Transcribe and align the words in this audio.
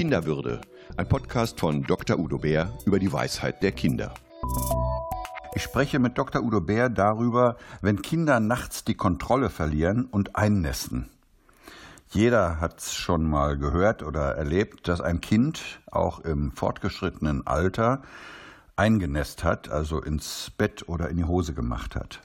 Kinderwürde, 0.00 0.62
ein 0.96 1.06
Podcast 1.06 1.60
von 1.60 1.82
Dr. 1.82 2.18
Udo 2.18 2.38
Bär 2.38 2.72
über 2.86 2.98
die 2.98 3.12
Weisheit 3.12 3.62
der 3.62 3.72
Kinder. 3.72 4.14
Ich 5.54 5.62
spreche 5.62 5.98
mit 5.98 6.16
Dr. 6.16 6.42
Udo 6.42 6.62
Bär 6.62 6.88
darüber, 6.88 7.58
wenn 7.82 8.00
Kinder 8.00 8.40
nachts 8.40 8.82
die 8.82 8.94
Kontrolle 8.94 9.50
verlieren 9.50 10.06
und 10.06 10.36
einnässen. 10.36 11.10
Jeder 12.08 12.60
hat 12.60 12.78
es 12.78 12.94
schon 12.94 13.28
mal 13.28 13.58
gehört 13.58 14.02
oder 14.02 14.36
erlebt, 14.36 14.88
dass 14.88 15.02
ein 15.02 15.20
Kind 15.20 15.82
auch 15.90 16.20
im 16.20 16.52
fortgeschrittenen 16.52 17.46
Alter 17.46 18.00
eingenässt 18.76 19.44
hat, 19.44 19.68
also 19.68 20.00
ins 20.00 20.50
Bett 20.56 20.88
oder 20.88 21.10
in 21.10 21.18
die 21.18 21.24
Hose 21.24 21.52
gemacht 21.52 21.94
hat. 21.94 22.22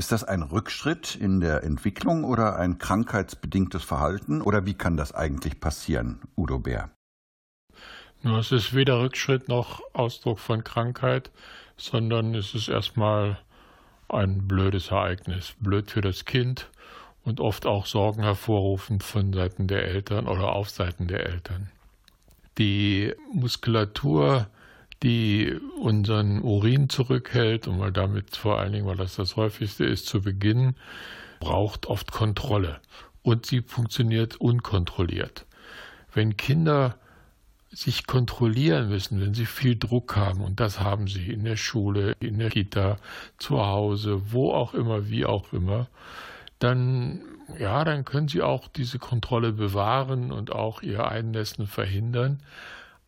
Ist 0.00 0.12
das 0.12 0.24
ein 0.24 0.40
Rückschritt 0.40 1.14
in 1.14 1.40
der 1.40 1.62
Entwicklung 1.62 2.24
oder 2.24 2.56
ein 2.56 2.78
krankheitsbedingtes 2.78 3.84
Verhalten? 3.84 4.40
Oder 4.40 4.64
wie 4.64 4.72
kann 4.72 4.96
das 4.96 5.12
eigentlich 5.14 5.60
passieren, 5.60 6.22
Udo 6.38 6.58
Bär? 6.58 6.88
Es 8.24 8.50
ist 8.50 8.72
weder 8.72 9.02
Rückschritt 9.02 9.48
noch 9.48 9.82
Ausdruck 9.92 10.38
von 10.38 10.64
Krankheit, 10.64 11.30
sondern 11.76 12.34
es 12.34 12.54
ist 12.54 12.68
erstmal 12.68 13.40
ein 14.08 14.48
blödes 14.48 14.90
Ereignis. 14.90 15.52
Blöd 15.60 15.90
für 15.90 16.00
das 16.00 16.24
Kind 16.24 16.70
und 17.22 17.38
oft 17.38 17.66
auch 17.66 17.84
Sorgen 17.84 18.22
hervorrufend 18.22 19.02
von 19.02 19.34
Seiten 19.34 19.66
der 19.66 19.84
Eltern 19.84 20.26
oder 20.26 20.54
auf 20.54 20.70
Seiten 20.70 21.08
der 21.08 21.26
Eltern. 21.26 21.68
Die 22.56 23.12
Muskulatur 23.34 24.46
die 25.02 25.58
unseren 25.80 26.42
Urin 26.42 26.88
zurückhält 26.88 27.66
und 27.66 27.80
weil 27.80 27.92
damit 27.92 28.36
vor 28.36 28.58
allen 28.58 28.72
Dingen, 28.72 28.86
weil 28.86 28.96
das 28.96 29.16
das 29.16 29.36
häufigste 29.36 29.84
ist, 29.84 30.06
zu 30.06 30.20
Beginn, 30.20 30.74
braucht 31.38 31.86
oft 31.86 32.12
Kontrolle 32.12 32.80
und 33.22 33.46
sie 33.46 33.62
funktioniert 33.62 34.36
unkontrolliert. 34.36 35.46
Wenn 36.12 36.36
Kinder 36.36 36.96
sich 37.72 38.06
kontrollieren 38.06 38.88
müssen, 38.88 39.20
wenn 39.20 39.32
sie 39.32 39.46
viel 39.46 39.76
Druck 39.76 40.16
haben, 40.16 40.42
und 40.42 40.58
das 40.58 40.80
haben 40.80 41.06
sie 41.06 41.30
in 41.30 41.44
der 41.44 41.56
Schule, 41.56 42.16
in 42.20 42.38
der 42.38 42.50
Kita, 42.50 42.96
zu 43.38 43.64
Hause, 43.64 44.32
wo 44.32 44.52
auch 44.52 44.74
immer, 44.74 45.08
wie 45.08 45.24
auch 45.24 45.52
immer, 45.52 45.86
dann, 46.58 47.20
ja, 47.58 47.84
dann 47.84 48.04
können 48.04 48.28
sie 48.28 48.42
auch 48.42 48.68
diese 48.68 48.98
Kontrolle 48.98 49.52
bewahren 49.52 50.32
und 50.32 50.52
auch 50.52 50.82
ihr 50.82 51.06
Einnässen 51.06 51.66
verhindern. 51.66 52.40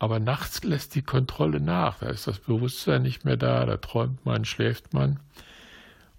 Aber 0.03 0.19
nachts 0.19 0.65
lässt 0.65 0.97
die 0.97 1.03
Kontrolle 1.03 1.61
nach. 1.61 2.01
Da 2.01 2.09
ist 2.09 2.27
das 2.27 2.41
Bewusstsein 2.41 3.03
nicht 3.03 3.25
mehr 3.25 3.37
da, 3.37 3.65
da 3.65 3.77
träumt 3.77 4.27
man, 4.27 4.45
schläft 4.45 4.93
man. 4.93 5.21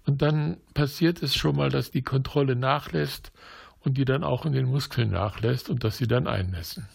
Und 0.06 0.22
dann 0.22 0.56
passiert 0.72 1.22
es 1.22 1.34
schon 1.34 1.56
mal, 1.56 1.68
dass 1.68 1.90
die 1.90 2.00
Kontrolle 2.00 2.56
nachlässt 2.56 3.30
und 3.80 3.98
die 3.98 4.06
dann 4.06 4.24
auch 4.24 4.46
in 4.46 4.54
den 4.54 4.64
Muskeln 4.64 5.10
nachlässt 5.10 5.68
und 5.68 5.84
dass 5.84 5.98
sie 5.98 6.06
dann 6.06 6.26
einnässen. 6.26 6.88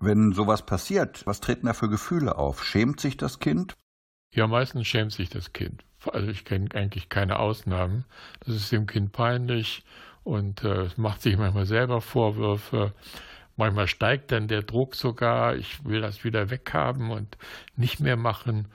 Wenn 0.00 0.32
sowas 0.32 0.66
passiert, 0.66 1.24
was 1.28 1.38
treten 1.38 1.66
da 1.66 1.74
für 1.74 1.88
Gefühle 1.88 2.36
auf? 2.36 2.64
Schämt 2.64 2.98
sich 2.98 3.16
das 3.16 3.38
Kind? 3.38 3.76
Ja, 4.34 4.48
meistens 4.48 4.88
schämt 4.88 5.12
sich 5.12 5.28
das 5.28 5.52
Kind. 5.52 5.84
Also 6.12 6.28
ich 6.28 6.44
kenne 6.44 6.70
eigentlich 6.74 7.08
keine 7.08 7.38
Ausnahmen. 7.38 8.04
Das 8.44 8.56
ist 8.56 8.72
dem 8.72 8.88
Kind 8.88 9.12
peinlich 9.12 9.84
und 10.24 10.64
äh, 10.64 10.88
macht 10.96 11.22
sich 11.22 11.36
manchmal 11.36 11.66
selber 11.66 12.00
Vorwürfe. 12.00 12.94
Manchmal 13.56 13.86
steigt 13.86 14.32
dann 14.32 14.48
der 14.48 14.62
Druck 14.62 14.94
sogar, 14.94 15.56
ich 15.56 15.84
will 15.84 16.00
das 16.00 16.24
wieder 16.24 16.50
weghaben 16.50 17.10
und 17.10 17.36
nicht 17.76 18.00
mehr 18.00 18.16
machen. 18.16 18.68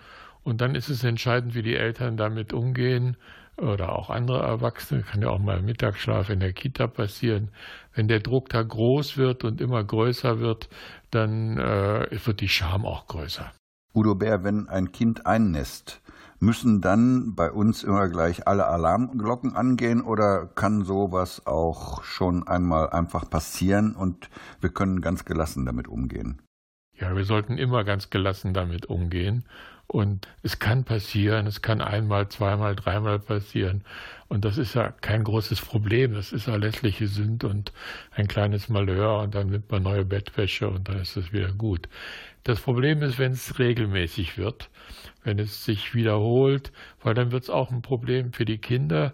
Und 0.44 0.62
dann 0.62 0.76
ist 0.76 0.90
es 0.90 1.04
entscheidend, 1.04 1.56
wie 1.56 1.64
die 1.64 1.76
Eltern 1.76 2.16
damit 2.16 2.54
umgehen 2.54 3.18
oder 3.58 3.94
auch 3.94 4.10
andere 4.10 4.44
Erwachsene, 4.44 5.02
kann 5.02 5.22
ja 5.22 5.30
auch 5.30 5.40
mal 5.40 5.60
im 5.60 5.66
Mittagsschlaf 5.66 6.30
in 6.30 6.40
der 6.40 6.54
Kita 6.54 6.88
passieren. 6.88 7.50
Wenn 7.94 8.08
der 8.08 8.20
Druck 8.20 8.50
da 8.50 8.62
groß 8.62 9.18
wird 9.18 9.44
und 9.44 9.62
immer 9.62 9.84
größer 9.84 10.40
wird, 10.40 10.70
dann 11.10 11.58
äh, 11.58 12.08
wird 12.24 12.42
die 12.42 12.50
Scham 12.50 12.86
auch 12.86 13.08
größer. 13.08 13.52
Udo 13.96 14.14
Bär, 14.14 14.44
wenn 14.44 14.70
ein 14.70 14.92
Kind 14.92 15.26
einnässt, 15.26 16.02
Müssen 16.40 16.82
dann 16.82 17.34
bei 17.34 17.52
uns 17.52 17.84
immer 17.84 18.10
gleich 18.10 18.48
alle 18.48 18.68
Alarmglocken 18.68 19.56
angehen 19.56 20.02
oder 20.02 20.46
kann 20.46 20.84
sowas 20.84 21.48
auch 21.48 22.04
schon 22.04 22.48
einmal 22.48 22.92
einfach 22.92 23.28
passieren 23.28 23.96
und 23.96 24.30
wir 24.62 24.70
können 24.70 25.02
ganz 25.02 25.26
gelassen 25.26 25.66
damit 25.66 25.88
umgehen? 25.88 26.42
Ja, 26.94 27.16
wir 27.16 27.26
sollten 27.26 27.58
immer 27.58 27.84
ganz 27.84 28.10
gelassen 28.10 28.54
damit 28.54 28.86
umgehen. 28.88 29.46
Und 29.88 30.28
es 30.44 30.60
kann 30.60 30.84
passieren, 30.84 31.48
es 31.48 31.62
kann 31.62 31.80
einmal, 31.82 32.28
zweimal, 32.28 32.76
dreimal 32.76 33.20
passieren. 33.20 33.86
Und 34.28 34.44
das 34.44 34.58
ist 34.58 34.74
ja 34.74 34.92
kein 34.92 35.24
großes 35.24 35.62
Problem. 35.62 36.14
Das 36.14 36.34
ist 36.34 36.48
ja 36.48 36.58
lässliche 36.58 37.08
Sünd 37.08 37.46
und 37.46 37.72
ein 38.12 38.28
kleines 38.28 38.68
Malheur 38.68 39.20
und 39.22 39.34
dann 39.34 39.50
nimmt 39.50 39.72
man 39.72 39.84
neue 39.84 40.04
Bettwäsche 40.04 40.68
und 40.70 40.90
dann 40.90 41.00
ist 41.00 41.16
es 41.16 41.32
wieder 41.32 41.54
gut. 41.54 41.88
Das 42.44 42.60
Problem 42.60 43.02
ist, 43.02 43.18
wenn 43.18 43.32
es 43.32 43.60
regelmäßig 43.60 44.38
wird, 44.38 44.70
wenn 45.24 45.40
es 45.40 45.64
sich 45.64 45.94
wiederholt, 45.96 46.74
weil 47.02 47.14
dann 47.14 47.32
wird 47.32 47.44
es 47.44 47.50
auch 47.50 47.72
ein 47.72 47.82
Problem 47.82 48.34
für 48.34 48.46
die 48.46 48.58
Kinder 48.58 49.14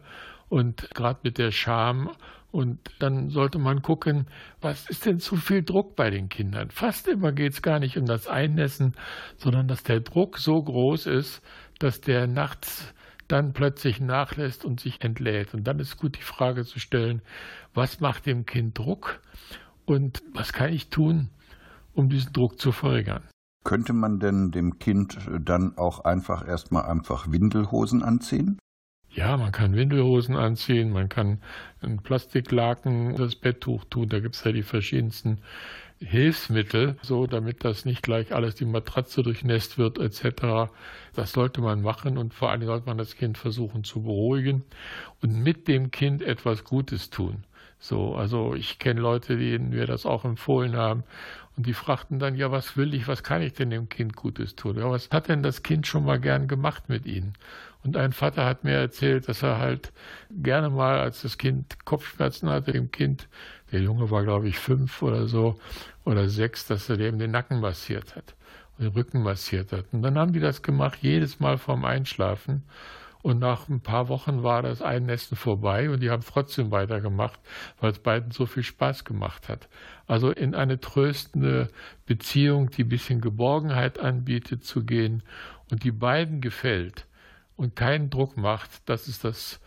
und 0.49 0.89
gerade 0.95 1.19
mit 1.23 1.37
der 1.37 1.51
Scham. 1.51 2.11
Und 2.53 2.79
dann 2.99 3.29
sollte 3.31 3.57
man 3.57 3.81
gucken, 3.81 4.27
was 4.61 4.87
ist 4.87 5.07
denn 5.07 5.17
zu 5.17 5.37
viel 5.37 5.63
Druck 5.63 5.95
bei 5.95 6.11
den 6.11 6.29
Kindern? 6.29 6.69
Fast 6.69 7.07
immer 7.07 7.31
geht 7.31 7.53
es 7.53 7.63
gar 7.63 7.79
nicht 7.79 7.97
um 7.97 8.05
das 8.05 8.27
Einnässen, 8.27 8.93
sondern 9.37 9.67
dass 9.67 9.81
der 9.81 10.01
Druck 10.01 10.37
so 10.37 10.61
groß 10.61 11.07
ist, 11.07 11.41
dass 11.79 11.99
der 11.99 12.27
nachts 12.27 12.93
dann 13.27 13.53
plötzlich 13.53 13.99
nachlässt 13.99 14.65
und 14.65 14.79
sich 14.79 15.01
entlädt. 15.01 15.55
Und 15.55 15.63
dann 15.63 15.79
ist 15.79 15.97
gut 15.97 16.15
die 16.15 16.21
Frage 16.21 16.63
zu 16.63 16.77
stellen, 16.77 17.23
was 17.73 17.99
macht 18.01 18.27
dem 18.27 18.45
Kind 18.45 18.77
Druck 18.77 19.19
und 19.85 20.21
was 20.35 20.53
kann 20.53 20.71
ich 20.71 20.91
tun, 20.91 21.29
um 21.95 22.07
diesen 22.07 22.33
Druck 22.33 22.59
zu 22.59 22.71
verringern. 22.71 23.23
Könnte 23.63 23.93
man 23.93 24.19
denn 24.19 24.51
dem 24.51 24.77
Kind 24.77 25.17
dann 25.43 25.75
auch 25.75 26.01
einfach 26.01 26.47
erstmal 26.47 26.83
einfach 26.83 27.31
Windelhosen 27.31 28.03
anziehen? 28.03 28.59
Ja, 29.15 29.37
man 29.37 29.51
kann 29.51 29.75
Windelhosen 29.75 30.35
anziehen, 30.35 30.91
man 30.91 31.07
kann 31.07 31.39
ein 31.81 31.99
Plastiklaken 32.01 33.15
das 33.15 33.35
Betttuch 33.35 33.83
tun, 33.85 34.09
da 34.09 34.19
gibt 34.19 34.33
es 34.35 34.43
ja 34.43 34.51
die 34.51 34.63
verschiedensten 34.63 35.37
Hilfsmittel, 35.99 36.97
so 37.03 37.27
damit 37.27 37.63
das 37.63 37.85
nicht 37.85 38.01
gleich 38.03 38.33
alles 38.33 38.55
die 38.55 38.65
Matratze 38.65 39.23
durchnässt 39.23 39.77
wird 39.77 39.99
etc. 39.99 40.71
Das 41.15 41.31
sollte 41.33 41.61
man 41.61 41.81
machen 41.83 42.17
und 42.17 42.33
vor 42.33 42.49
allem 42.51 42.65
sollte 42.65 42.87
man 42.87 42.97
das 42.97 43.15
Kind 43.15 43.37
versuchen 43.37 43.83
zu 43.83 44.01
beruhigen 44.03 44.63
und 45.21 45.35
mit 45.43 45.67
dem 45.67 45.91
Kind 45.91 46.21
etwas 46.23 46.63
Gutes 46.63 47.09
tun. 47.11 47.43
So, 47.79 48.15
also 48.15 48.55
ich 48.55 48.79
kenne 48.79 49.01
Leute, 49.01 49.37
denen 49.37 49.71
wir 49.73 49.85
das 49.87 50.05
auch 50.07 50.25
empfohlen 50.25 50.75
haben 50.75 51.03
und 51.57 51.67
die 51.67 51.73
fragten 51.73 52.19
dann, 52.19 52.35
ja, 52.35 52.51
was 52.51 52.77
will 52.77 52.93
ich, 52.95 53.07
was 53.07 53.23
kann 53.23 53.41
ich 53.43 53.53
denn 53.53 53.69
dem 53.69 53.89
Kind 53.89 54.15
Gutes 54.15 54.55
tun? 54.55 54.77
Ja, 54.77 54.89
was 54.89 55.09
hat 55.11 55.29
denn 55.29 55.43
das 55.43 55.63
Kind 55.63 55.85
schon 55.87 56.05
mal 56.05 56.19
gern 56.19 56.47
gemacht 56.47 56.89
mit 56.89 57.05
ihnen? 57.05 57.33
Und 57.83 57.97
ein 57.97 58.13
Vater 58.13 58.45
hat 58.45 58.63
mir 58.63 58.73
erzählt, 58.73 59.27
dass 59.27 59.43
er 59.43 59.57
halt 59.57 59.91
gerne 60.31 60.69
mal, 60.69 60.99
als 60.99 61.21
das 61.21 61.37
Kind 61.37 61.85
Kopfschmerzen 61.85 62.49
hatte, 62.49 62.71
dem 62.71 62.91
Kind, 62.91 63.27
der 63.71 63.81
Junge 63.81 64.09
war 64.09 64.23
glaube 64.23 64.47
ich 64.47 64.57
fünf 64.57 65.01
oder 65.01 65.27
so 65.27 65.59
oder 66.05 66.29
sechs, 66.29 66.65
dass 66.65 66.89
er 66.89 66.97
dem 66.97 67.19
den 67.19 67.31
Nacken 67.31 67.59
massiert 67.59 68.15
hat 68.15 68.35
und 68.77 68.85
den 68.85 68.93
Rücken 68.93 69.21
massiert 69.21 69.71
hat. 69.73 69.85
Und 69.91 70.01
dann 70.01 70.17
haben 70.17 70.33
die 70.33 70.39
das 70.39 70.61
gemacht, 70.61 70.99
jedes 71.01 71.39
Mal 71.39 71.57
vorm 71.57 71.85
Einschlafen. 71.85 72.63
Und 73.21 73.39
nach 73.39 73.69
ein 73.69 73.79
paar 73.79 74.09
Wochen 74.09 74.43
war 74.43 74.61
das 74.61 74.81
Einnässen 74.81 75.37
vorbei 75.37 75.89
und 75.89 76.01
die 76.01 76.09
haben 76.09 76.23
trotzdem 76.25 76.71
weitergemacht, 76.71 77.39
weil 77.79 77.91
es 77.91 77.99
beiden 77.99 78.31
so 78.31 78.45
viel 78.45 78.63
Spaß 78.63 79.05
gemacht 79.05 79.47
hat. 79.47 79.69
Also 80.07 80.29
in 80.29 80.53
eine 80.53 80.81
tröstende 80.81 81.69
Beziehung, 82.05 82.69
die 82.69 82.83
ein 82.83 82.89
bisschen 82.89 83.21
Geborgenheit 83.21 83.97
anbietet, 83.97 84.65
zu 84.65 84.83
gehen 84.83 85.23
und 85.71 85.85
die 85.85 85.93
beiden 85.93 86.41
gefällt 86.41 87.07
und 87.63 87.75
keinen 87.75 88.09
Druck 88.09 88.37
macht, 88.37 88.87
das 88.89 89.07
ist 89.07 89.23
das 89.23 89.59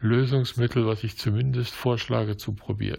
Lösungsmittel, 0.00 0.86
was 0.86 1.04
ich 1.04 1.18
zumindest 1.18 1.74
vorschlage 1.74 2.36
zu 2.36 2.54
probieren. 2.54 2.98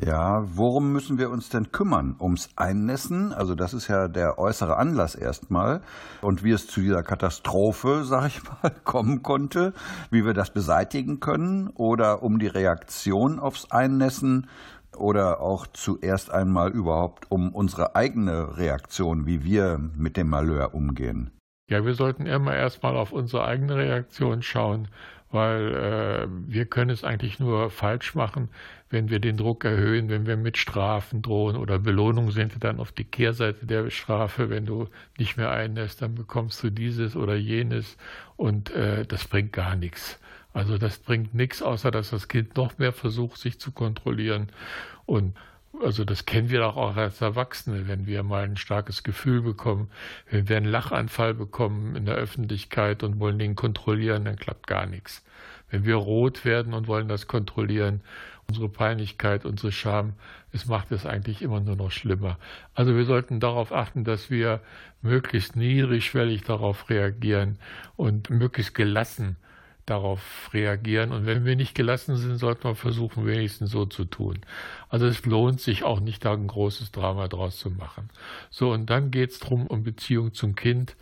Ja, 0.00 0.44
worum 0.44 0.92
müssen 0.92 1.18
wir 1.18 1.28
uns 1.28 1.48
denn 1.48 1.72
kümmern? 1.72 2.14
Ums 2.20 2.50
Einnässen? 2.54 3.32
Also 3.32 3.56
das 3.56 3.74
ist 3.74 3.88
ja 3.88 4.06
der 4.06 4.38
äußere 4.38 4.76
Anlass 4.76 5.16
erstmal. 5.16 5.80
Und 6.22 6.44
wie 6.44 6.52
es 6.52 6.68
zu 6.68 6.80
dieser 6.80 7.02
Katastrophe, 7.02 8.04
sag 8.04 8.28
ich 8.28 8.42
mal, 8.44 8.70
kommen 8.84 9.22
konnte, 9.22 9.72
wie 10.10 10.24
wir 10.24 10.34
das 10.34 10.52
beseitigen 10.52 11.18
können 11.18 11.68
oder 11.74 12.22
um 12.22 12.38
die 12.38 12.46
Reaktion 12.46 13.40
aufs 13.40 13.72
Einnässen 13.72 14.46
oder 14.96 15.40
auch 15.40 15.66
zuerst 15.66 16.30
einmal 16.30 16.70
überhaupt 16.70 17.30
um 17.30 17.52
unsere 17.52 17.96
eigene 17.96 18.56
Reaktion, 18.56 19.26
wie 19.26 19.42
wir 19.42 19.78
mit 19.96 20.16
dem 20.16 20.28
Malheur 20.28 20.74
umgehen. 20.74 21.32
Ja, 21.68 21.84
wir 21.84 21.94
sollten 21.94 22.26
immer 22.26 22.54
erstmal 22.54 22.96
auf 22.96 23.12
unsere 23.12 23.44
eigene 23.44 23.76
Reaktion 23.76 24.42
schauen, 24.42 24.88
weil 25.30 25.74
äh, 25.74 26.26
wir 26.46 26.64
können 26.64 26.90
es 26.90 27.04
eigentlich 27.04 27.38
nur 27.38 27.70
falsch 27.70 28.14
machen, 28.14 28.48
wenn 28.88 29.10
wir 29.10 29.18
den 29.18 29.36
Druck 29.36 29.64
erhöhen, 29.64 30.08
wenn 30.08 30.26
wir 30.26 30.38
mit 30.38 30.56
Strafen 30.56 31.20
drohen 31.20 31.56
oder 31.56 31.78
Belohnungen 31.78 32.30
sind 32.30 32.64
dann 32.64 32.80
auf 32.80 32.92
die 32.92 33.04
Kehrseite 33.04 33.66
der 33.66 33.90
Strafe. 33.90 34.48
Wenn 34.48 34.64
du 34.64 34.88
nicht 35.18 35.36
mehr 35.36 35.50
einlässt, 35.50 36.00
dann 36.00 36.14
bekommst 36.14 36.62
du 36.62 36.70
dieses 36.70 37.14
oder 37.16 37.34
jenes 37.36 37.98
und 38.36 38.70
äh, 38.70 39.04
das 39.04 39.28
bringt 39.28 39.52
gar 39.52 39.76
nichts. 39.76 40.18
Also 40.54 40.78
das 40.78 40.98
bringt 40.98 41.34
nichts, 41.34 41.62
außer 41.62 41.90
dass 41.90 42.10
das 42.10 42.28
Kind 42.28 42.56
noch 42.56 42.78
mehr 42.78 42.92
versucht, 42.94 43.38
sich 43.38 43.60
zu 43.60 43.72
kontrollieren. 43.72 44.48
Und 45.04 45.34
Also 45.82 46.04
das 46.04 46.26
kennen 46.26 46.50
wir 46.50 46.66
auch 46.66 46.96
als 46.96 47.20
Erwachsene, 47.20 47.86
wenn 47.86 48.06
wir 48.06 48.22
mal 48.22 48.44
ein 48.44 48.56
starkes 48.56 49.04
Gefühl 49.04 49.42
bekommen, 49.42 49.90
wenn 50.30 50.48
wir 50.48 50.56
einen 50.56 50.66
Lachanfall 50.66 51.34
bekommen 51.34 51.94
in 51.94 52.04
der 52.04 52.16
Öffentlichkeit 52.16 53.02
und 53.02 53.20
wollen 53.20 53.38
den 53.38 53.54
kontrollieren, 53.54 54.24
dann 54.24 54.36
klappt 54.36 54.66
gar 54.66 54.86
nichts. 54.86 55.24
Wenn 55.70 55.84
wir 55.84 55.96
rot 55.96 56.44
werden 56.44 56.74
und 56.74 56.88
wollen 56.88 57.08
das 57.08 57.28
kontrollieren, 57.28 58.00
unsere 58.48 58.68
Peinlichkeit, 58.68 59.44
unsere 59.44 59.70
Scham, 59.70 60.14
es 60.52 60.66
macht 60.66 60.90
es 60.90 61.06
eigentlich 61.06 61.42
immer 61.42 61.60
nur 61.60 61.76
noch 61.76 61.90
schlimmer. 61.90 62.38
Also 62.74 62.96
wir 62.96 63.04
sollten 63.04 63.38
darauf 63.38 63.72
achten, 63.72 64.04
dass 64.04 64.30
wir 64.30 64.60
möglichst 65.02 65.54
niedrigschwellig 65.54 66.42
darauf 66.42 66.88
reagieren 66.88 67.58
und 67.96 68.30
möglichst 68.30 68.74
gelassen 68.74 69.36
darauf 69.90 70.50
reagieren. 70.52 71.12
Und 71.12 71.26
wenn 71.26 71.44
wir 71.44 71.56
nicht 71.56 71.74
gelassen 71.74 72.16
sind, 72.16 72.36
sollten 72.36 72.64
wir 72.64 72.74
versuchen, 72.74 73.26
wenigstens 73.26 73.70
so 73.70 73.86
zu 73.86 74.04
tun. 74.04 74.40
Also 74.88 75.06
es 75.06 75.24
lohnt 75.24 75.60
sich 75.60 75.84
auch 75.84 76.00
nicht, 76.00 76.24
da 76.24 76.32
ein 76.32 76.46
großes 76.46 76.92
Drama 76.92 77.28
draus 77.28 77.58
zu 77.58 77.70
machen. 77.70 78.10
So, 78.50 78.72
und 78.72 78.90
dann 78.90 79.10
geht 79.10 79.30
es 79.30 79.38
darum, 79.38 79.66
um 79.66 79.82
Beziehung 79.82 80.32
zum 80.34 80.54
Kind 80.54 80.96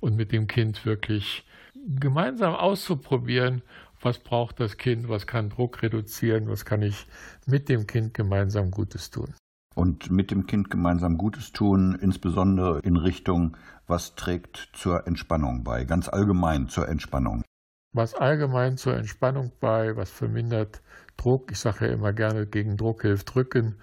und 0.00 0.16
mit 0.16 0.32
dem 0.32 0.46
Kind 0.46 0.84
wirklich 0.84 1.44
gemeinsam 1.86 2.54
auszuprobieren, 2.54 3.62
was 4.00 4.18
braucht 4.18 4.60
das 4.60 4.76
Kind, 4.76 5.08
was 5.08 5.26
kann 5.26 5.50
Druck 5.50 5.82
reduzieren, 5.82 6.48
was 6.48 6.64
kann 6.64 6.82
ich 6.82 7.06
mit 7.46 7.68
dem 7.68 7.86
Kind 7.86 8.14
gemeinsam 8.14 8.70
Gutes 8.70 9.10
tun. 9.10 9.34
Und 9.74 10.10
mit 10.10 10.30
dem 10.30 10.46
Kind 10.46 10.70
gemeinsam 10.70 11.18
Gutes 11.18 11.52
tun, 11.52 11.96
insbesondere 12.00 12.80
in 12.80 12.96
Richtung, 12.96 13.56
was 13.86 14.14
trägt 14.14 14.70
zur 14.72 15.06
Entspannung 15.06 15.62
bei, 15.62 15.84
ganz 15.84 16.08
allgemein 16.08 16.68
zur 16.68 16.88
Entspannung. 16.88 17.42
Was 17.92 18.14
allgemein 18.14 18.76
zur 18.76 18.96
Entspannung 18.96 19.52
bei, 19.60 19.96
was 19.96 20.10
vermindert 20.10 20.82
Druck. 21.16 21.50
Ich 21.50 21.58
sage 21.58 21.86
ja 21.86 21.92
immer 21.92 22.12
gerne, 22.12 22.46
gegen 22.46 22.76
Druck 22.76 23.02
hilft 23.02 23.34
Drücken. 23.34 23.76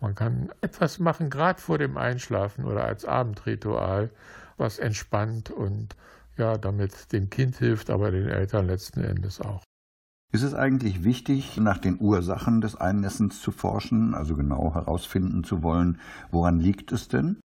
Man 0.00 0.14
kann 0.14 0.50
etwas 0.60 0.98
machen, 0.98 1.30
gerade 1.30 1.60
vor 1.60 1.78
dem 1.78 1.96
Einschlafen 1.96 2.64
oder 2.64 2.84
als 2.84 3.04
Abendritual, 3.04 4.10
was 4.56 4.78
entspannt 4.78 5.50
und 5.50 5.96
ja, 6.36 6.56
damit 6.56 7.12
dem 7.12 7.28
Kind 7.28 7.56
hilft, 7.56 7.90
aber 7.90 8.10
den 8.10 8.28
Eltern 8.28 8.66
letzten 8.66 9.04
Endes 9.04 9.40
auch. 9.40 9.62
Ist 10.32 10.42
es 10.42 10.54
eigentlich 10.54 11.04
wichtig, 11.04 11.56
nach 11.58 11.78
den 11.78 12.00
Ursachen 12.00 12.60
des 12.60 12.76
Einnässens 12.76 13.40
zu 13.40 13.50
forschen, 13.50 14.14
also 14.14 14.36
genau 14.36 14.72
herausfinden 14.72 15.44
zu 15.44 15.62
wollen, 15.62 16.00
woran 16.30 16.60
liegt 16.60 16.92
es 16.92 17.08
denn? 17.08 17.40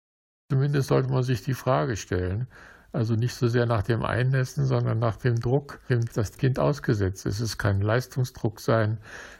Zumindest 0.51 0.89
sollte 0.89 1.09
man 1.09 1.23
sich 1.23 1.41
die 1.41 1.53
Frage 1.53 1.95
stellen. 1.95 2.47
Also 2.93 3.15
nicht 3.15 3.33
so 3.33 3.47
sehr 3.47 3.65
nach 3.65 3.81
dem 3.81 4.03
Einnässen, 4.03 4.65
sondern 4.65 4.99
nach 4.99 5.17
dem 5.17 5.39
Druck, 5.39 5.79
dem 5.89 6.01
das 6.13 6.37
Kind 6.37 6.59
ausgesetzt 6.59 7.25
ist. 7.25 7.39
Es 7.39 7.57
kann 7.57 7.81
Leistungsdruck 7.81 8.59
sein. 8.59 8.99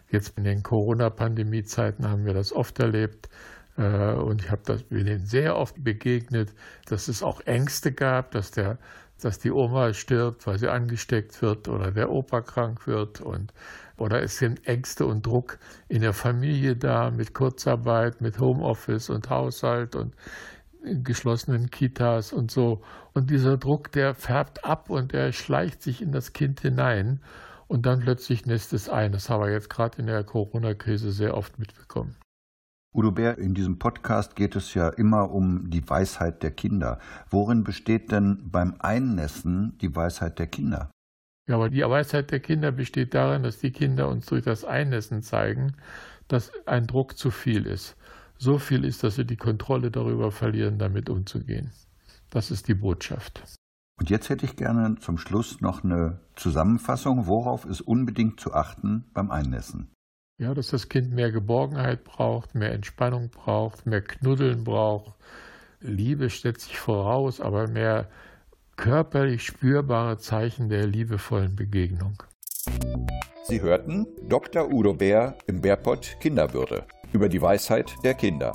Jetzt 0.10 0.38
in 0.38 0.44
den 0.44 0.64
Corona-Pandemie-Zeiten 0.64 2.10
haben 2.10 2.26
wir 2.26 2.34
das 2.34 2.52
oft 2.52 2.80
erlebt. 2.80 3.30
Äh, 3.78 4.14
und 4.14 4.44
ich 4.44 4.52
habe 4.52 4.64
das 4.66 4.84
bin 4.84 5.26
sehr 5.26 5.56
oft 5.56 5.84
begegnet, 5.84 6.54
dass 6.88 7.08
es 7.08 7.22
auch 7.22 7.42
Ängste 7.42 7.92
gab, 7.92 8.32
dass 8.32 8.52
der 8.52 8.80
dass 9.22 9.40
die 9.40 9.52
Oma 9.52 9.94
stirbt, 9.94 10.46
weil 10.48 10.58
sie 10.60 10.68
angesteckt 10.68 11.42
wird 11.42 11.70
oder 11.70 11.92
der 11.92 12.12
Opa 12.12 12.42
krank 12.42 12.88
wird 12.88 13.22
und 13.22 13.54
oder 13.96 14.22
es 14.22 14.38
sind 14.38 14.68
Ängste 14.68 15.06
und 15.06 15.26
Druck 15.26 15.60
in 15.88 16.02
der 16.02 16.14
Familie 16.14 16.76
da 16.76 17.12
mit 17.12 17.34
Kurzarbeit, 17.34 18.22
mit 18.22 18.40
Homeoffice 18.40 19.10
und 19.10 19.30
Haushalt 19.30 19.96
und 19.96 20.16
geschlossenen 20.84 21.70
Kitas 21.70 22.34
und 22.34 22.52
so. 22.52 22.82
Und 23.14 23.30
dieser 23.30 23.58
Druck, 23.58 23.92
der 23.92 24.16
färbt 24.16 24.66
ab 24.66 24.90
und 24.90 25.14
der 25.14 25.32
schleicht 25.32 25.82
sich 25.82 26.02
in 26.02 26.12
das 26.12 26.34
Kind 26.34 26.62
hinein 26.62 27.22
und 27.68 27.86
dann 27.86 28.02
plötzlich 28.02 28.46
nässt 28.46 28.74
es 28.74 28.90
ein. 28.90 29.12
Das 29.12 29.30
haben 29.30 29.44
wir 29.44 29.52
jetzt 29.52 29.70
gerade 29.70 29.98
in 30.00 30.08
der 30.08 30.24
Corona-Krise 30.24 31.12
sehr 31.12 31.36
oft 31.36 31.60
mitbekommen. 31.60 32.16
Udo 32.96 33.12
Bär, 33.12 33.40
in 33.40 33.56
diesem 33.56 33.80
Podcast 33.80 34.36
geht 34.36 34.56
es 34.56 34.76
ja 34.76 34.90
immer 34.90 35.32
um 35.32 35.72
die 35.72 35.90
Weisheit 35.90 36.44
der 36.44 36.52
Kinder. 36.52 37.00
Worin 37.32 37.64
besteht 37.64 38.12
denn 38.12 38.52
beim 38.52 38.76
Einnässen 38.78 39.78
die 39.80 39.96
Weisheit 39.96 40.38
der 40.38 40.46
Kinder? 40.46 40.92
Ja, 41.48 41.56
aber 41.56 41.70
die 41.70 41.82
Weisheit 41.82 42.30
der 42.30 42.40
Kinder 42.40 42.72
besteht 42.72 43.16
darin, 43.16 43.42
dass 43.42 43.58
die 43.58 43.72
Kinder 43.72 44.10
uns 44.10 44.28
durch 44.28 44.44
das 44.44 44.64
Einnässen 44.64 45.24
zeigen, 45.24 45.74
dass 46.28 46.52
ein 46.68 46.86
Druck 46.86 47.18
zu 47.18 47.32
viel 47.32 47.66
ist. 47.66 47.98
So 48.44 48.58
viel 48.58 48.84
ist, 48.84 49.06
dass 49.06 49.16
sie 49.16 49.24
die 49.24 49.38
Kontrolle 49.38 49.90
darüber 49.90 50.30
verlieren, 50.30 50.78
damit 50.78 51.10
umzugehen. 51.10 51.72
Das 52.30 52.52
ist 52.52 52.68
die 52.68 52.74
Botschaft. 52.74 53.42
Und 53.98 54.10
jetzt 54.10 54.28
hätte 54.28 54.46
ich 54.46 54.58
gerne 54.58 54.98
zum 55.00 55.18
Schluss 55.18 55.62
noch 55.62 55.86
eine 55.86 56.20
Zusammenfassung. 56.36 57.26
Worauf 57.26 57.64
ist 57.64 57.80
unbedingt 57.80 58.42
zu 58.42 58.54
achten 58.54 59.06
beim 59.14 59.32
Einnässen? 59.32 59.94
Ja, 60.42 60.54
dass 60.54 60.72
das 60.72 60.90
Kind 60.90 61.14
mehr 61.14 61.32
Geborgenheit 61.32 62.04
braucht, 62.04 62.54
mehr 62.54 62.74
Entspannung 62.74 63.30
braucht, 63.30 63.86
mehr 63.86 64.02
Knuddeln 64.02 64.66
braucht. 64.66 65.14
Liebe 65.80 66.30
stellt 66.30 66.60
sich 66.60 66.78
voraus, 66.78 67.40
aber 67.40 67.70
mehr 67.70 68.10
körperlich 68.76 69.46
spürbare 69.46 70.18
Zeichen 70.18 70.68
der 70.68 70.86
liebevollen 70.86 71.56
Begegnung. 71.56 72.22
Sie 73.46 73.62
hörten 73.62 74.06
Dr. 74.28 74.70
Udo 74.70 74.96
Bär 74.96 75.38
im 75.48 75.62
Bärpott 75.62 76.18
Kinderwürde 76.20 76.86
über 77.14 77.30
die 77.30 77.42
Weisheit 77.42 77.96
der 78.04 78.16
Kinder. 78.16 78.54